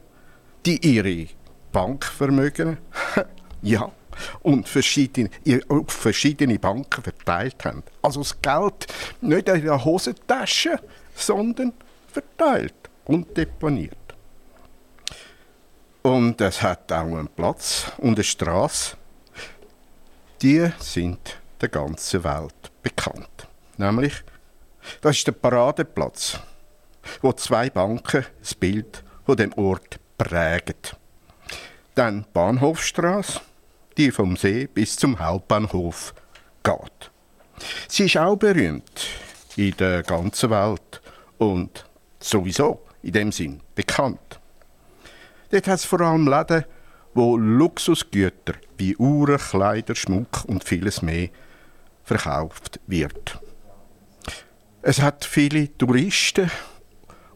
die 0.66 0.78
ihre 0.86 1.28
Bankvermögen, 1.72 2.78
ja, 3.62 3.90
und 4.42 4.68
verschiedene, 4.68 5.30
ihr- 5.44 5.62
auf 5.68 5.90
verschiedene 5.92 6.58
Banken 6.58 7.02
verteilt 7.02 7.64
haben. 7.64 7.82
Also 8.02 8.20
das 8.20 8.40
Geld 8.42 8.86
nicht 9.20 9.48
in 9.48 9.62
der 9.64 9.84
Hosentasche, 9.84 10.78
sondern 11.14 11.72
verteilt 12.12 12.74
und 13.06 13.36
deponiert. 13.36 13.96
Und 16.02 16.40
es 16.40 16.62
hat 16.62 16.90
auch 16.92 17.02
einen 17.04 17.28
Platz 17.28 17.92
und 17.98 18.14
eine 18.14 18.24
Straße. 18.24 18.96
Die 20.42 20.70
sind 20.78 21.38
der 21.60 21.68
ganzen 21.68 22.24
Welt 22.24 22.70
bekannt. 22.82 23.46
Nämlich, 23.76 24.14
das 25.02 25.18
ist 25.18 25.26
der 25.26 25.32
Paradeplatz, 25.32 26.38
wo 27.20 27.32
zwei 27.34 27.68
Banken 27.68 28.24
das 28.40 28.54
Bild 28.54 29.04
von 29.26 29.36
dem 29.36 29.52
Ort 29.54 30.00
prägen. 30.24 30.76
Dann 31.94 32.26
Bahnhofstraße, 32.32 33.40
die 33.96 34.10
vom 34.10 34.36
See 34.36 34.66
bis 34.66 34.96
zum 34.96 35.18
Hauptbahnhof 35.18 36.14
geht. 36.62 37.10
Sie 37.88 38.04
ist 38.04 38.18
auch 38.18 38.36
berühmt 38.36 39.06
in 39.56 39.74
der 39.78 40.02
ganzen 40.02 40.50
Welt 40.50 41.00
und 41.38 41.86
sowieso 42.20 42.82
in 43.02 43.12
dem 43.12 43.32
Sinn 43.32 43.60
bekannt. 43.74 44.40
Dort 45.50 45.66
hat 45.66 45.78
es 45.78 45.84
vor 45.84 46.02
allem 46.02 46.28
Läden, 46.28 46.64
wo 47.14 47.36
Luxusgüter 47.36 48.54
wie 48.76 48.96
Uhren, 48.96 49.38
Kleider, 49.38 49.94
Schmuck 49.94 50.44
und 50.46 50.64
vieles 50.64 51.02
mehr 51.02 51.28
verkauft 52.04 52.78
wird. 52.86 53.40
Es 54.82 55.00
hat 55.00 55.24
viele 55.24 55.76
Touristen 55.76 56.50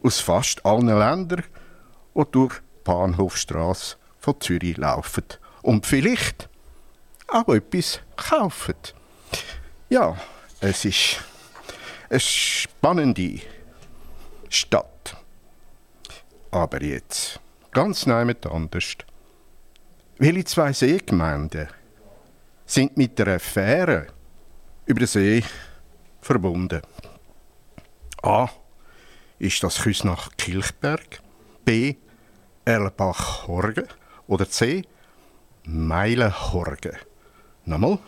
aus 0.02 0.20
fast 0.20 0.64
allen 0.64 0.86
Ländern, 0.86 1.44
die 2.14 2.24
durch 2.30 2.60
Bahnhofstrasse 2.84 3.96
von 4.18 4.40
Zürich 4.40 4.76
laufen 4.76 5.24
und 5.62 5.86
vielleicht 5.86 6.48
auch 7.28 7.48
etwas 7.48 8.00
kaufen. 8.16 8.76
Ja, 9.88 10.16
es 10.60 10.84
ist 10.84 11.20
eine 12.08 12.20
spannende 12.20 13.40
Stadt. 14.48 15.16
Aber 16.50 16.82
jetzt 16.82 17.40
ganz 17.72 18.06
neu 18.06 18.32
anders. 18.50 18.96
Welche 20.18 20.44
zwei 20.44 20.72
Seegemeinden 20.72 21.68
sind 22.66 22.96
mit 22.96 23.18
der 23.18 23.40
Fähre 23.40 24.06
über 24.86 25.00
den 25.00 25.08
See 25.08 25.42
verbunden? 26.20 26.82
A. 28.22 28.48
Ist 29.38 29.62
das 29.62 29.82
Küsnach 29.82 30.30
Kilchberg? 30.38 31.20
B. 31.64 31.96
Erlbach-Horgen? 32.64 33.88
Oder 34.26 34.48
C. 34.48 34.84
Meilen-Horgen? 35.64 36.96
Nochmal. 37.64 37.98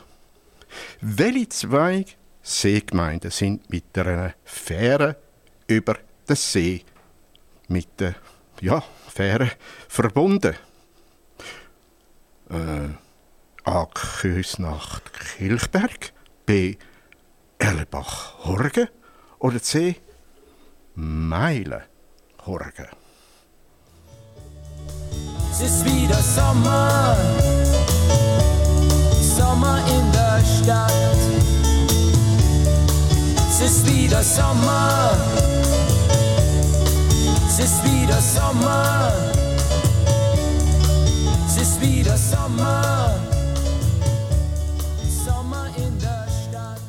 Welche 1.00 1.48
zwei 1.48 2.04
Seegemeinden 2.42 3.30
sind 3.30 3.68
mit 3.70 3.96
einer 3.98 4.34
Fähre 4.44 5.16
über 5.66 5.96
den 6.28 6.36
See 6.36 6.84
mit 7.68 8.00
der 8.00 8.14
ja, 8.60 8.82
Fähre 9.08 9.50
verbunden? 9.88 10.54
Äh, 12.50 12.88
A. 13.64 13.86
Küsnacht 13.86 15.12
Kilchberg, 15.12 16.12
B. 16.46 16.76
Erlebach 17.58 18.44
Horgen 18.44 18.88
oder 19.38 19.60
C. 19.60 19.96
Meilen 20.94 21.82
Horgen. 22.46 22.86
Es 25.58 25.62
ist 25.62 25.84
wieder 25.86 26.22
Sommer, 26.22 27.16
Sommer 29.38 29.78
in 29.88 30.12
der 30.12 30.44
Stadt. 30.44 30.92
Es 33.48 33.60
ist 33.62 33.86
wieder 33.86 34.22
Sommer, 34.22 35.16
es 37.48 37.58
ist 37.58 37.82
wieder 37.84 38.20
Sommer, 38.20 39.12
es 41.46 41.56
ist 41.56 41.80
wieder 41.80 42.18
Sommer, 42.18 43.14
Sommer 45.24 45.68
in 45.78 45.98
der 45.98 46.26
Stadt. 46.28 46.82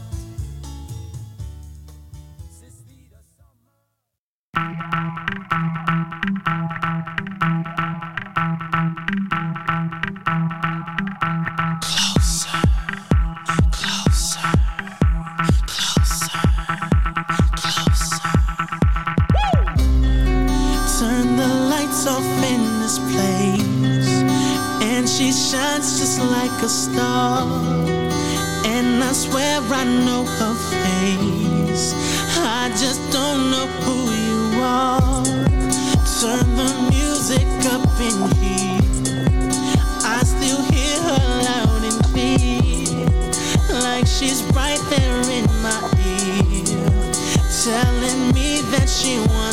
A 26.67 26.69
star. 26.69 27.47
And 28.65 29.01
I 29.01 29.13
swear 29.13 29.61
I 29.71 29.85
know 30.05 30.25
her 30.25 30.55
face. 30.71 31.93
I 32.59 32.67
just 32.83 33.01
don't 33.13 33.51
know 33.51 33.67
who 33.83 33.97
you 34.27 34.41
are. 34.61 35.23
Turn 36.19 36.47
the 36.61 36.71
music 36.91 37.47
up 37.75 37.87
in 38.07 38.17
here. 38.41 38.81
I 40.15 40.19
still 40.33 40.61
hear 40.73 40.95
her 41.09 41.23
loud 41.47 41.83
and 41.89 41.99
clear. 42.09 43.07
Like 43.87 44.05
she's 44.05 44.43
right 44.51 44.83
there 44.89 45.21
in 45.39 45.47
my 45.67 45.79
ear. 46.03 46.65
Telling 47.63 48.33
me 48.33 48.59
that 48.73 48.89
she 48.89 49.19
wants 49.31 49.46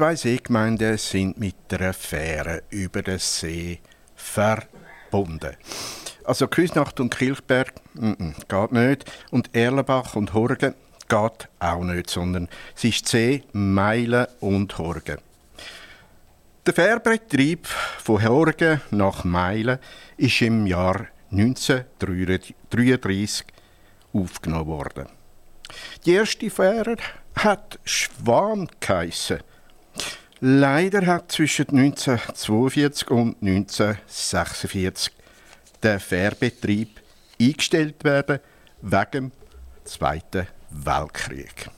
zwei 0.00 0.16
Seegemeinden 0.16 0.96
sind 0.96 1.38
mit 1.38 1.56
einer 1.68 1.92
Fähre 1.92 2.62
über 2.70 3.02
den 3.02 3.18
See 3.18 3.80
verbunden? 4.16 5.54
Also 6.24 6.48
Küsnacht 6.48 7.00
und 7.00 7.14
Kilchberg 7.14 7.74
mm 7.92 8.30
geht 8.48 8.72
nicht 8.72 9.12
und 9.30 9.54
Erlenbach 9.54 10.16
und 10.16 10.32
Horgen 10.32 10.74
geht 11.06 11.48
auch 11.58 11.84
nicht, 11.84 12.08
sondern 12.08 12.48
es 12.74 12.84
ist 12.84 13.08
See, 13.08 13.42
Meilen 13.52 14.26
und 14.40 14.78
Horgen. 14.78 15.18
Der 16.64 16.72
Fährbetrieb 16.72 17.66
von 17.66 18.24
Horgen 18.24 18.80
nach 18.90 19.24
Meilen 19.24 19.80
ist 20.16 20.40
im 20.40 20.66
Jahr 20.66 21.08
1933 21.30 23.44
aufgenommen 24.14 24.66
worden. 24.66 25.08
Die 26.06 26.12
erste 26.12 26.48
Fähre 26.48 26.96
hat 27.34 27.78
Schwan 27.84 28.66
geheissen. 28.80 29.40
Leider 30.42 31.06
hat 31.06 31.30
zwischen 31.32 31.68
1942 31.68 33.10
und 33.10 33.42
1946 33.42 35.12
der 35.82 36.00
Fährbetrieb 36.00 37.00
eingestellt 37.38 38.02
werden 38.04 38.40
wegen 38.80 39.10
dem 39.12 39.32
Zweiten 39.84 40.46
Weltkrieg. 40.70 41.68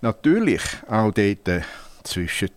Natürlich 0.00 0.62
auch 0.88 1.12
dort 1.12 1.64
zwischen 2.02 2.50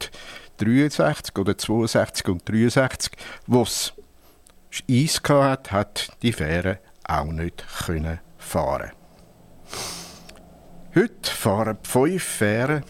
63 0.58 1.38
oder 1.38 1.58
62 1.58 2.28
und 2.28 2.50
63, 2.50 3.12
wo 3.46 3.62
es 3.62 3.94
Eis 4.90 5.22
hatte, 5.28 5.72
hat 5.72 6.12
die 6.24 6.34
Fähre 6.34 6.80
auch 7.04 7.26
nicht 7.26 7.64
können 7.86 8.20
fahren. 8.40 8.92
Heute 10.96 11.32
fahren 11.32 11.78
fünf 11.84 12.24
Fähren 12.24 12.84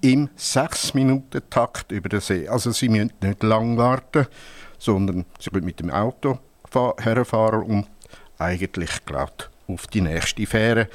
im 0.00 0.28
6-Minuten-Takt 0.36 1.92
über 1.92 2.08
den 2.08 2.20
See. 2.20 2.48
Also 2.48 2.72
sie 2.72 2.88
müssen 2.88 3.12
nicht 3.20 3.42
lang 3.42 3.76
warten, 3.76 4.26
sondern 4.78 5.26
sie 5.38 5.50
können 5.50 5.66
mit 5.66 5.80
dem 5.80 5.90
Auto 5.90 6.38
fa- 6.70 6.94
herfahren 6.98 7.62
und 7.62 7.86
eigentlich 8.38 9.04
gerade 9.04 9.44
auf 9.68 9.86
die 9.86 10.00
nächste 10.00 10.46
Fähre 10.46 10.88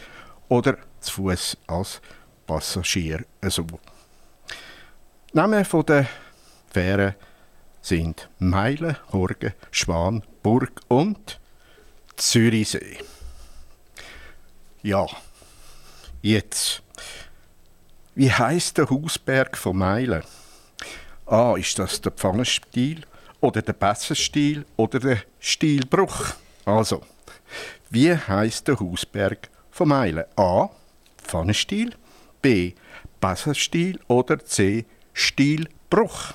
oder 0.49 0.77
zu 0.99 1.13
Fuß 1.13 1.57
als 1.67 2.01
Passagier. 2.47 3.23
Also. 3.41 3.65
Namen 5.33 5.65
der 5.87 6.07
Fähre 6.71 7.15
sind 7.81 8.29
Meilen, 8.39 8.97
Horgen, 9.11 9.53
Schwan, 9.71 10.23
Burg 10.41 10.81
und 10.87 11.39
Zürichsee. 12.15 12.97
Ja, 14.81 15.05
jetzt. 16.21 16.81
Wie 18.17 18.31
heißt 18.31 18.77
der 18.77 18.89
Hausberg 18.89 19.57
von 19.57 19.75
Meilen? 19.75 20.23
Ah, 21.25 21.55
ist 21.57 21.77
das 21.77 21.99
der 21.99 22.13
Pfannenstiel 22.13 23.01
oder 23.41 23.61
der 23.61 23.73
Bessenstiel 23.73 24.65
oder 24.77 24.99
der 25.01 25.17
Stielbruch? 25.37 26.27
Also, 26.63 27.01
wie 27.89 28.15
heißt 28.15 28.69
der 28.69 28.79
Hausberg 28.79 29.49
von 29.69 29.89
Meilen? 29.89 30.23
A. 30.37 30.69
Pfannenstiel, 31.17 31.93
B. 32.41 32.75
Bessenstiel 33.19 33.99
oder 34.07 34.39
C. 34.39 34.85
Stielbruch? 35.11 36.33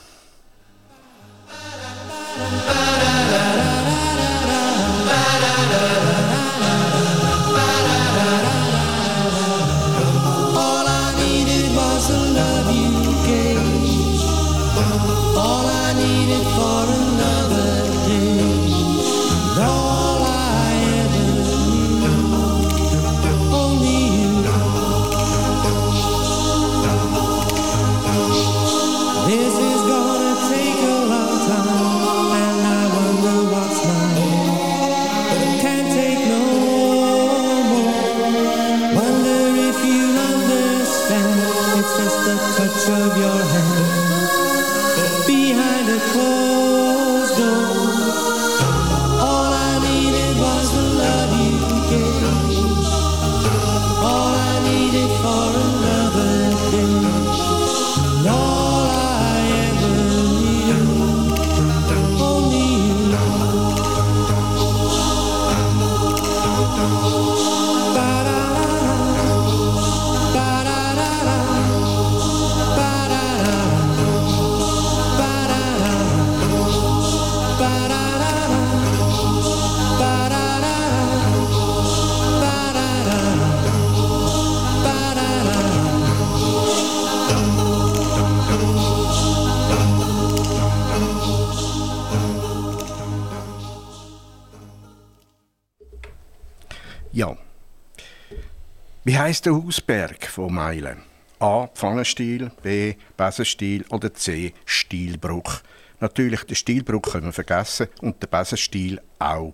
Heißt 99.20 99.44
der 99.44 99.52
Hausberg 99.52 100.26
von 100.28 100.54
Meilen? 100.54 101.02
A. 101.40 101.66
Pfannenstiel, 101.66 102.50
B. 102.62 102.94
Besenstiel 103.18 103.84
oder 103.90 104.14
C. 104.14 104.54
Stielbruch. 104.64 105.60
Natürlich, 106.00 106.44
den 106.44 106.56
Stielbruch 106.56 107.02
können 107.02 107.26
wir 107.26 107.32
vergessen 107.34 107.88
und 108.00 108.22
den 108.22 108.30
Besenstiel 108.30 108.98
auch. 109.18 109.52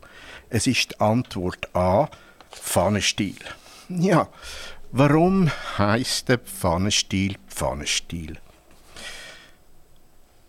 Es 0.51 0.69
ist 0.69 0.93
die 0.93 1.01
Antwort 1.01 1.75
A. 1.75 2.09
Pfannenstiel. 2.53 3.35
Ja, 3.89 4.29
warum 4.93 5.51
heißt 5.79 6.29
der 6.29 6.39
Pfannenstiel 6.39 7.35
Pfannenstiel? 7.49 8.39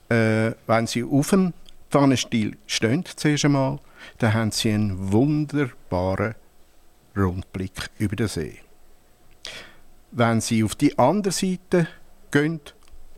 Äh, 0.10 0.52
wenn 0.68 0.86
Sie 0.86 1.04
auf 1.04 1.32
dem 1.32 1.54
Pfannenstiel 1.90 2.56
stehen, 2.68 3.04
zuerst 3.16 3.46
einmal, 3.46 3.80
dann 4.20 4.34
haben 4.36 4.52
Sie 4.52 4.72
einen 4.72 5.12
wunderbaren 5.12 6.36
Rundblick 7.16 7.90
über 7.98 8.16
den 8.16 8.28
See. 8.28 8.60
Wenn 10.12 10.42
Sie 10.42 10.64
auf 10.64 10.76
die 10.76 10.98
andere 10.98 11.34
Seite 11.34 11.88
gehen 12.32 12.62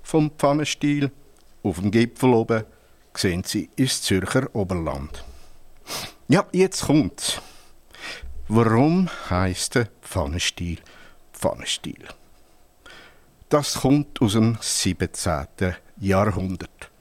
vom 0.01 0.31
Pfannenstiel, 0.31 1.11
auf 1.63 1.79
dem 1.79 1.91
Gipfel 1.91 2.33
oben, 2.33 2.63
sehen 3.15 3.43
Sie 3.43 3.69
ins 3.75 4.01
Zürcher 4.01 4.53
Oberland. 4.53 5.23
Ja, 6.27 6.45
jetzt 6.51 6.83
kommt's. 6.85 7.41
Warum 8.47 9.09
heißt 9.29 9.75
der 9.75 9.89
Pfannenstiel 10.01 10.79
Pfannenstiel? 11.33 12.07
Das 13.49 13.81
kommt 13.81 14.21
aus 14.21 14.33
dem 14.33 14.57
17. 14.59 15.75
Jahrhundert. 15.99 16.91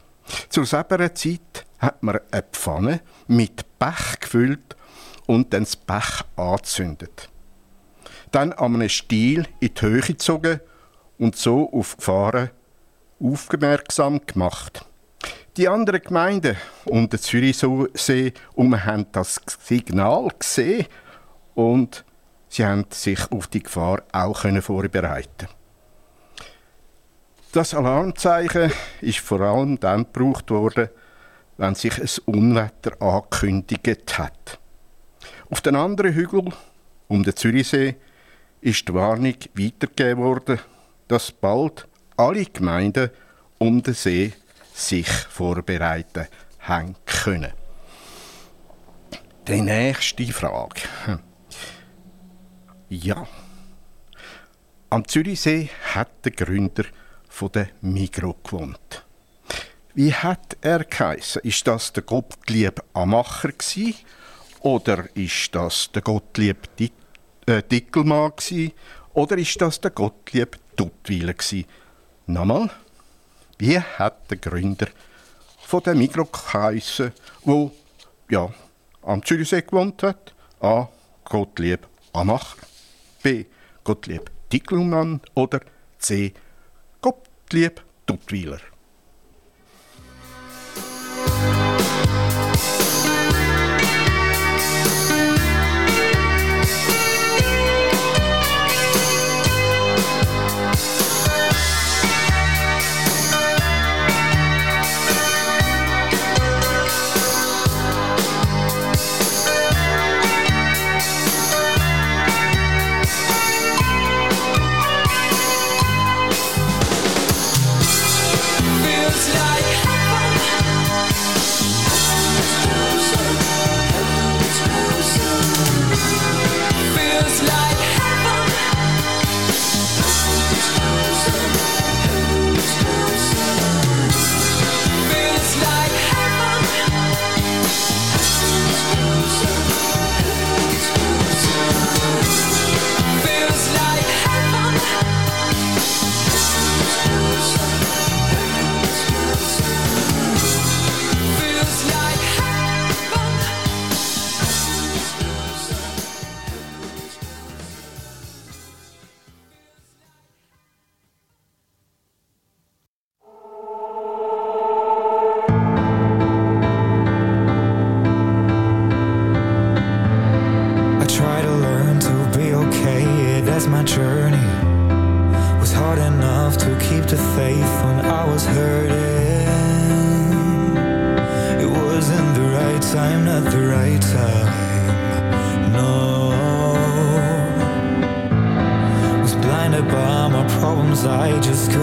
Zur 0.49 0.67
selben 0.67 1.15
Zeit 1.15 1.67
hat 1.79 2.03
man 2.03 2.21
eine 2.31 2.43
Pfanne 2.43 3.01
mit 3.27 3.65
Pech 3.79 4.21
gefüllt 4.21 4.77
und 5.27 5.53
dann 5.53 5.65
das 5.65 5.77
Pech 5.77 6.23
angezündet. 6.37 7.31
Dann 8.33 8.53
an 8.53 8.75
einem 8.75 8.89
Stiel 8.89 9.47
in 9.61 9.75
die 9.75 9.81
Höhe 9.81 10.01
gezogen 10.01 10.61
und 11.19 11.37
so 11.37 11.71
auf 11.73 11.97
Gefahren 11.97 12.51
aufmerksam 13.21 14.21
gemacht. 14.27 14.85
Die 15.57 15.69
anderen 15.69 16.01
Gemeinden 16.01 16.57
um 16.85 17.09
den 17.09 17.19
Zürichsee 17.19 18.33
haben 18.57 19.07
das 19.13 19.41
Signal 19.61 20.29
gesehen 20.39 20.87
und 21.55 22.05
sie 22.49 22.65
haben 22.65 22.87
sich 22.91 23.33
auf 23.33 23.49
die 23.49 23.63
Gefahr 23.63 24.03
auch 24.13 24.45
vorbereiten. 24.61 25.49
Das 27.51 27.75
Alarmzeichen 27.75 28.71
ist 29.01 29.19
vor 29.19 29.41
allem 29.41 29.81
dann 29.81 30.05
gebraucht 30.05 30.51
worden, 30.51 30.91
wenn 31.57 31.75
sich 31.75 31.99
ein 32.01 32.25
Unwetter 32.27 33.01
angekündigt 33.03 34.19
hat. 34.19 34.61
Auf 35.51 35.61
den 35.61 35.75
anderen 35.75 36.15
Hügel 36.15 36.53
um 37.09 37.25
den 37.25 37.35
Zürichsee 37.35 37.97
ist 38.61 38.89
die 38.89 38.95
Warnung 38.95 39.37
weitergegeben 39.55 40.23
worden, 40.23 40.59
dass 41.07 41.33
bald 41.33 41.87
alle 42.17 42.45
Gemeinden 42.45 43.11
um 43.59 43.83
den 43.83 43.95
See 43.95 44.33
sich 44.75 45.09
vorbereiten 45.09 46.27
haben 46.61 46.95
können. 47.07 47.53
Die 49.47 49.61
nächste 49.61 50.27
Frage. 50.27 50.81
Ja. 52.89 53.27
Am 54.91 55.07
Zürichsee 55.07 55.71
hat 55.95 56.25
der 56.25 56.33
Gründer 56.33 56.85
von 57.29 57.53
der 57.53 57.69
Migro 57.81 58.35
gewohnt. 58.43 59.05
Wie 59.95 60.15
hat 60.15 60.57
er 60.61 60.85
geheissen? 60.85 61.43
Ist 61.45 61.67
das 61.67 61.93
der 61.93 62.03
Gottlieb 62.03 62.83
Amacher 62.95 63.53
gsi 63.53 63.95
oder 64.61 65.05
ist 65.15 65.55
das 65.55 65.91
der 65.93 66.03
Gottlieb 66.03 66.77
Dick, 66.77 66.93
äh, 67.49 67.63
Dickelmann 67.63 68.33
gsi 68.37 68.75
oder 69.15 69.39
ist 69.39 69.61
das 69.61 69.81
der 69.81 69.91
Gottlieb 69.91 70.59
Duttwiler 70.77 71.35
gsi? 71.35 71.67
Nochmal. 72.27 72.71
Wie 73.59 73.81
hat 73.81 74.31
der 74.31 74.37
Gründer 74.37 74.89
von 75.61 75.83
der 75.83 75.95
Migro 75.95 76.27
geheissen, 76.27 77.13
wo 77.45 77.73
ja 78.31 78.53
am 79.03 79.25
Zürichsee 79.25 79.63
gewohnt 79.63 80.03
hat? 80.03 80.35
A. 80.61 80.89
Gottlieb 81.25 81.87
Amacher. 82.13 82.59
B. 83.23 83.47
Gottlieb 83.83 84.31
Dickelmann 84.53 85.21
oder 85.35 85.61
C. 85.99 86.33
Gottlieb 87.01 87.83
Duttwiler. 88.07 88.61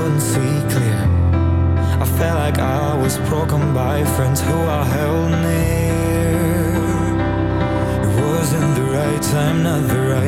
Couldn't 0.06 0.22
see 0.22 0.62
clear. 0.70 1.02
I 2.04 2.06
felt 2.06 2.38
like 2.38 2.60
I 2.60 2.94
was 2.96 3.18
broken 3.28 3.74
by 3.74 4.04
friends 4.16 4.40
who 4.40 4.54
I 4.54 4.84
held 4.84 5.32
near. 5.46 7.06
It 8.06 8.14
wasn't 8.24 8.76
the 8.76 8.88
right 9.00 9.22
time, 9.34 9.64
not 9.64 9.82
the 9.88 10.02
right 10.14 10.25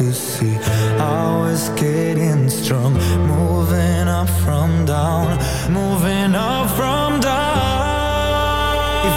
to 0.00 0.14
see. 0.14 0.56
I 0.98 1.36
was 1.42 1.68
getting 1.70 2.48
strong, 2.48 2.94
moving 3.34 4.08
up 4.08 4.30
from 4.44 4.86
down, 4.86 5.28
moving 5.70 6.34
up 6.34 6.70
from 6.70 7.20
down. 7.20 8.76
If 9.08 9.16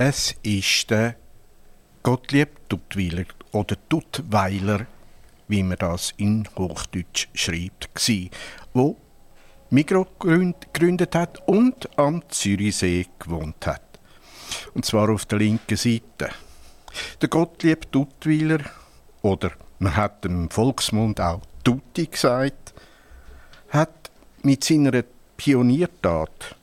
Es 0.00 0.36
ist 0.44 0.90
der 0.90 1.16
Gottlieb 2.04 2.68
Duttweiler 2.68 3.24
oder 3.50 3.74
Duttweiler, 3.88 4.86
wie 5.48 5.64
man 5.64 5.76
das 5.76 6.14
in 6.18 6.48
Hochdeutsch 6.56 7.26
schreibt, 7.34 7.92
gsi, 7.96 8.30
wo 8.74 8.96
Migro 9.70 10.06
gründ- 10.20 10.72
gegründet 10.72 11.16
hat 11.16 11.42
und 11.48 11.98
am 11.98 12.22
Zürichsee 12.28 13.06
gewohnt 13.18 13.66
hat. 13.66 13.82
Und 14.72 14.84
zwar 14.84 15.10
auf 15.10 15.26
der 15.26 15.40
linken 15.40 15.76
Seite. 15.76 16.30
Der 17.20 17.28
Gottlieb 17.28 17.90
Duttweiler 17.90 18.60
oder 19.22 19.50
man 19.80 19.96
hat 19.96 20.24
im 20.24 20.48
Volksmund 20.48 21.20
auch 21.20 21.42
Tutti 21.64 22.06
gesagt, 22.06 22.72
hat 23.70 24.12
mit 24.44 24.62
seiner 24.62 25.02
Pioniertat, 25.36 26.54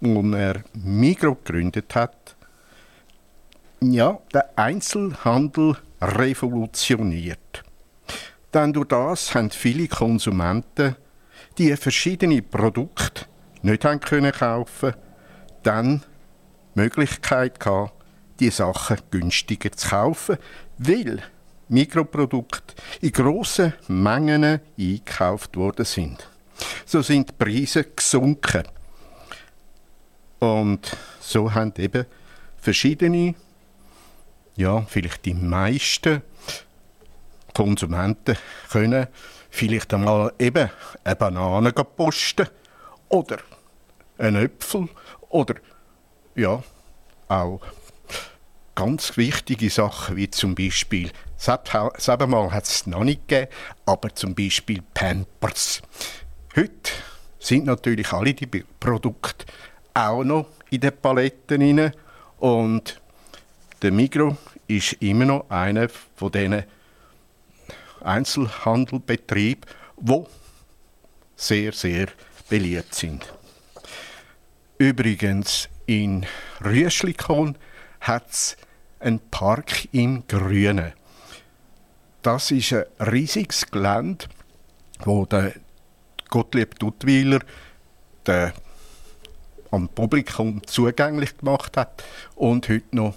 wo 0.00 0.22
er 0.34 0.64
Migro 0.72 1.34
gegründet 1.34 1.94
hat, 1.94 2.34
ja, 3.90 4.18
den 4.32 4.42
Einzelhandel 4.56 5.76
revolutioniert. 6.00 7.64
Denn 8.54 8.72
durch 8.72 8.88
das 8.88 9.34
haben 9.34 9.50
viele 9.50 9.88
Konsumenten, 9.88 10.96
die 11.58 11.74
verschiedene 11.76 12.42
Produkte 12.42 13.26
nicht 13.62 13.84
haben 13.84 14.00
können 14.00 14.32
kaufen, 14.32 14.94
dann 15.62 16.02
die 16.74 16.80
Möglichkeit 16.80 17.60
gehabt, 17.60 17.94
die 18.40 18.50
Sachen 18.50 18.98
günstiger 19.10 19.72
zu 19.72 19.88
kaufen, 19.88 20.36
weil 20.78 21.22
Mikroprodukte 21.68 22.74
in 23.00 23.12
grossen 23.12 23.72
Mengen 23.88 24.60
eingekauft 24.78 25.56
worden 25.56 25.84
sind. 25.84 26.28
So 26.84 27.02
sind 27.02 27.30
die 27.30 27.34
Preise 27.34 27.84
gesunken. 27.84 28.64
Und 30.38 30.96
so 31.20 31.54
haben 31.54 31.72
eben 31.78 32.04
verschiedene, 32.58 33.34
ja, 34.56 34.82
vielleicht 34.82 35.24
die 35.24 35.34
meisten 35.34 36.22
Konsumenten 37.54 38.36
können 38.70 39.06
vielleicht 39.50 39.92
einmal 39.92 40.32
eben 40.38 40.70
eine 41.04 41.16
Banane 41.16 41.72
posten 41.72 42.48
oder 43.08 43.38
einen 44.18 44.44
Äpfel 44.44 44.88
oder 45.28 45.54
ja, 46.34 46.62
auch 47.28 47.60
ganz 48.74 49.16
wichtige 49.16 49.68
Sachen, 49.68 50.16
wie 50.16 50.30
zum 50.30 50.54
Beispiel, 50.54 51.10
selber 51.36 52.26
mal 52.26 52.50
hat 52.50 52.64
es 52.64 52.86
noch 52.86 53.04
nicht 53.04 53.28
gegeben, 53.28 53.50
aber 53.84 54.14
zum 54.14 54.34
Beispiel 54.34 54.82
Pampers. 54.94 55.82
Heute 56.56 56.92
sind 57.38 57.66
natürlich 57.66 58.12
alle 58.12 58.32
die 58.32 58.46
Produkte 58.46 59.46
auch 59.94 60.24
noch 60.24 60.46
in 60.70 60.80
den 60.80 60.92
Paletten 60.96 61.78
rein 61.78 61.92
und 62.38 63.01
der 63.82 63.90
Migro 63.90 64.36
ist 64.68 64.94
immer 64.94 65.24
noch 65.24 65.50
einer 65.50 65.88
von 65.88 66.30
diesen 66.30 66.62
Einzelhandelbetrieben, 68.00 69.66
wo 69.96 70.28
sehr, 71.34 71.72
sehr 71.72 72.06
beliebt 72.48 72.94
sind. 72.94 73.32
Übrigens, 74.78 75.68
in 75.86 76.26
Rüschlikon 76.64 77.56
hat 78.00 78.30
es 78.30 78.56
einen 79.00 79.20
Park 79.30 79.88
im 79.92 80.26
Grünen. 80.26 80.92
Das 82.22 82.52
ist 82.52 82.72
ein 82.72 82.84
riesiges 83.00 83.66
Gelände, 83.66 84.26
wo 85.00 85.26
der 85.26 85.54
Gottlieb 86.28 86.78
Duttweiler 86.78 87.40
am 89.72 89.88
Publikum 89.88 90.64
zugänglich 90.66 91.36
gemacht 91.36 91.76
hat 91.76 92.04
und 92.36 92.68
heute 92.68 92.96
noch 92.96 93.14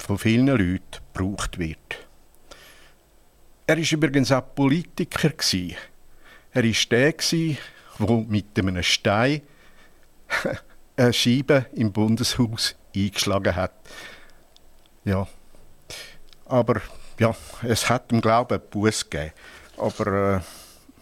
von 0.00 0.18
vielen 0.18 0.46
Leuten 0.46 0.82
gebraucht 1.12 1.58
wird. 1.58 2.06
Er 3.66 3.78
ist 3.78 3.92
übrigens 3.92 4.32
auch 4.32 4.54
Politiker. 4.54 5.32
Er 6.52 6.64
ist 6.64 6.90
der 6.90 7.14
wo 7.98 8.20
mit 8.22 8.58
einem 8.58 8.82
Stein 8.82 9.42
eine 10.96 11.12
Scheibe 11.12 11.66
im 11.74 11.92
Bundeshaus 11.92 12.74
eingeschlagen 12.94 13.54
hat. 13.54 13.72
Ja, 15.04 15.28
aber 16.46 16.80
ja, 17.18 17.34
es 17.62 17.88
hat 17.88 18.10
ihm 18.10 18.20
glaube 18.20 18.56
ich 18.56 18.60
einen 18.60 18.70
Buß 18.70 19.08
gegeben. 19.08 19.32
Aber 19.76 20.36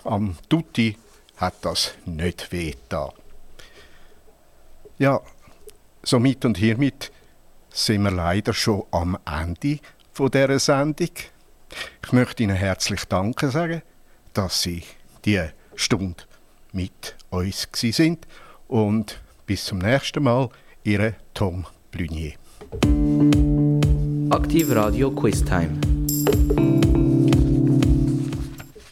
äh, 0.05 0.09
am 0.09 0.37
Tutti 0.49 0.97
hat 1.37 1.55
das 1.63 1.95
nicht 2.05 2.53
wehgetan. 2.53 3.11
Ja, 4.99 5.21
somit 6.03 6.45
und 6.45 6.59
hiermit 6.59 7.13
sind 7.85 8.03
wir 8.03 8.11
leider 8.11 8.53
schon 8.53 8.85
am 8.91 9.17
Ende 9.25 9.79
dieser 10.19 10.59
Sendung. 10.59 11.11
Ich 12.05 12.13
möchte 12.13 12.43
Ihnen 12.43 12.57
herzlich 12.57 13.05
Danke 13.05 13.51
sagen, 13.51 13.83
dass 14.33 14.63
Sie 14.63 14.83
diese 15.25 15.53
Stunde 15.77 16.25
mit 16.73 17.15
uns 17.31 17.69
sind 17.73 18.27
und 18.67 19.21
bis 19.47 19.65
zum 19.65 19.79
nächsten 19.79 20.25
Mal, 20.25 20.49
Ihre 20.83 21.15
Tom 21.35 21.67
Blunier. 21.91 22.33
Aktiv 24.31 24.71
Radio 24.75 25.11
Quiz 25.13 25.45
Time. 25.45 25.79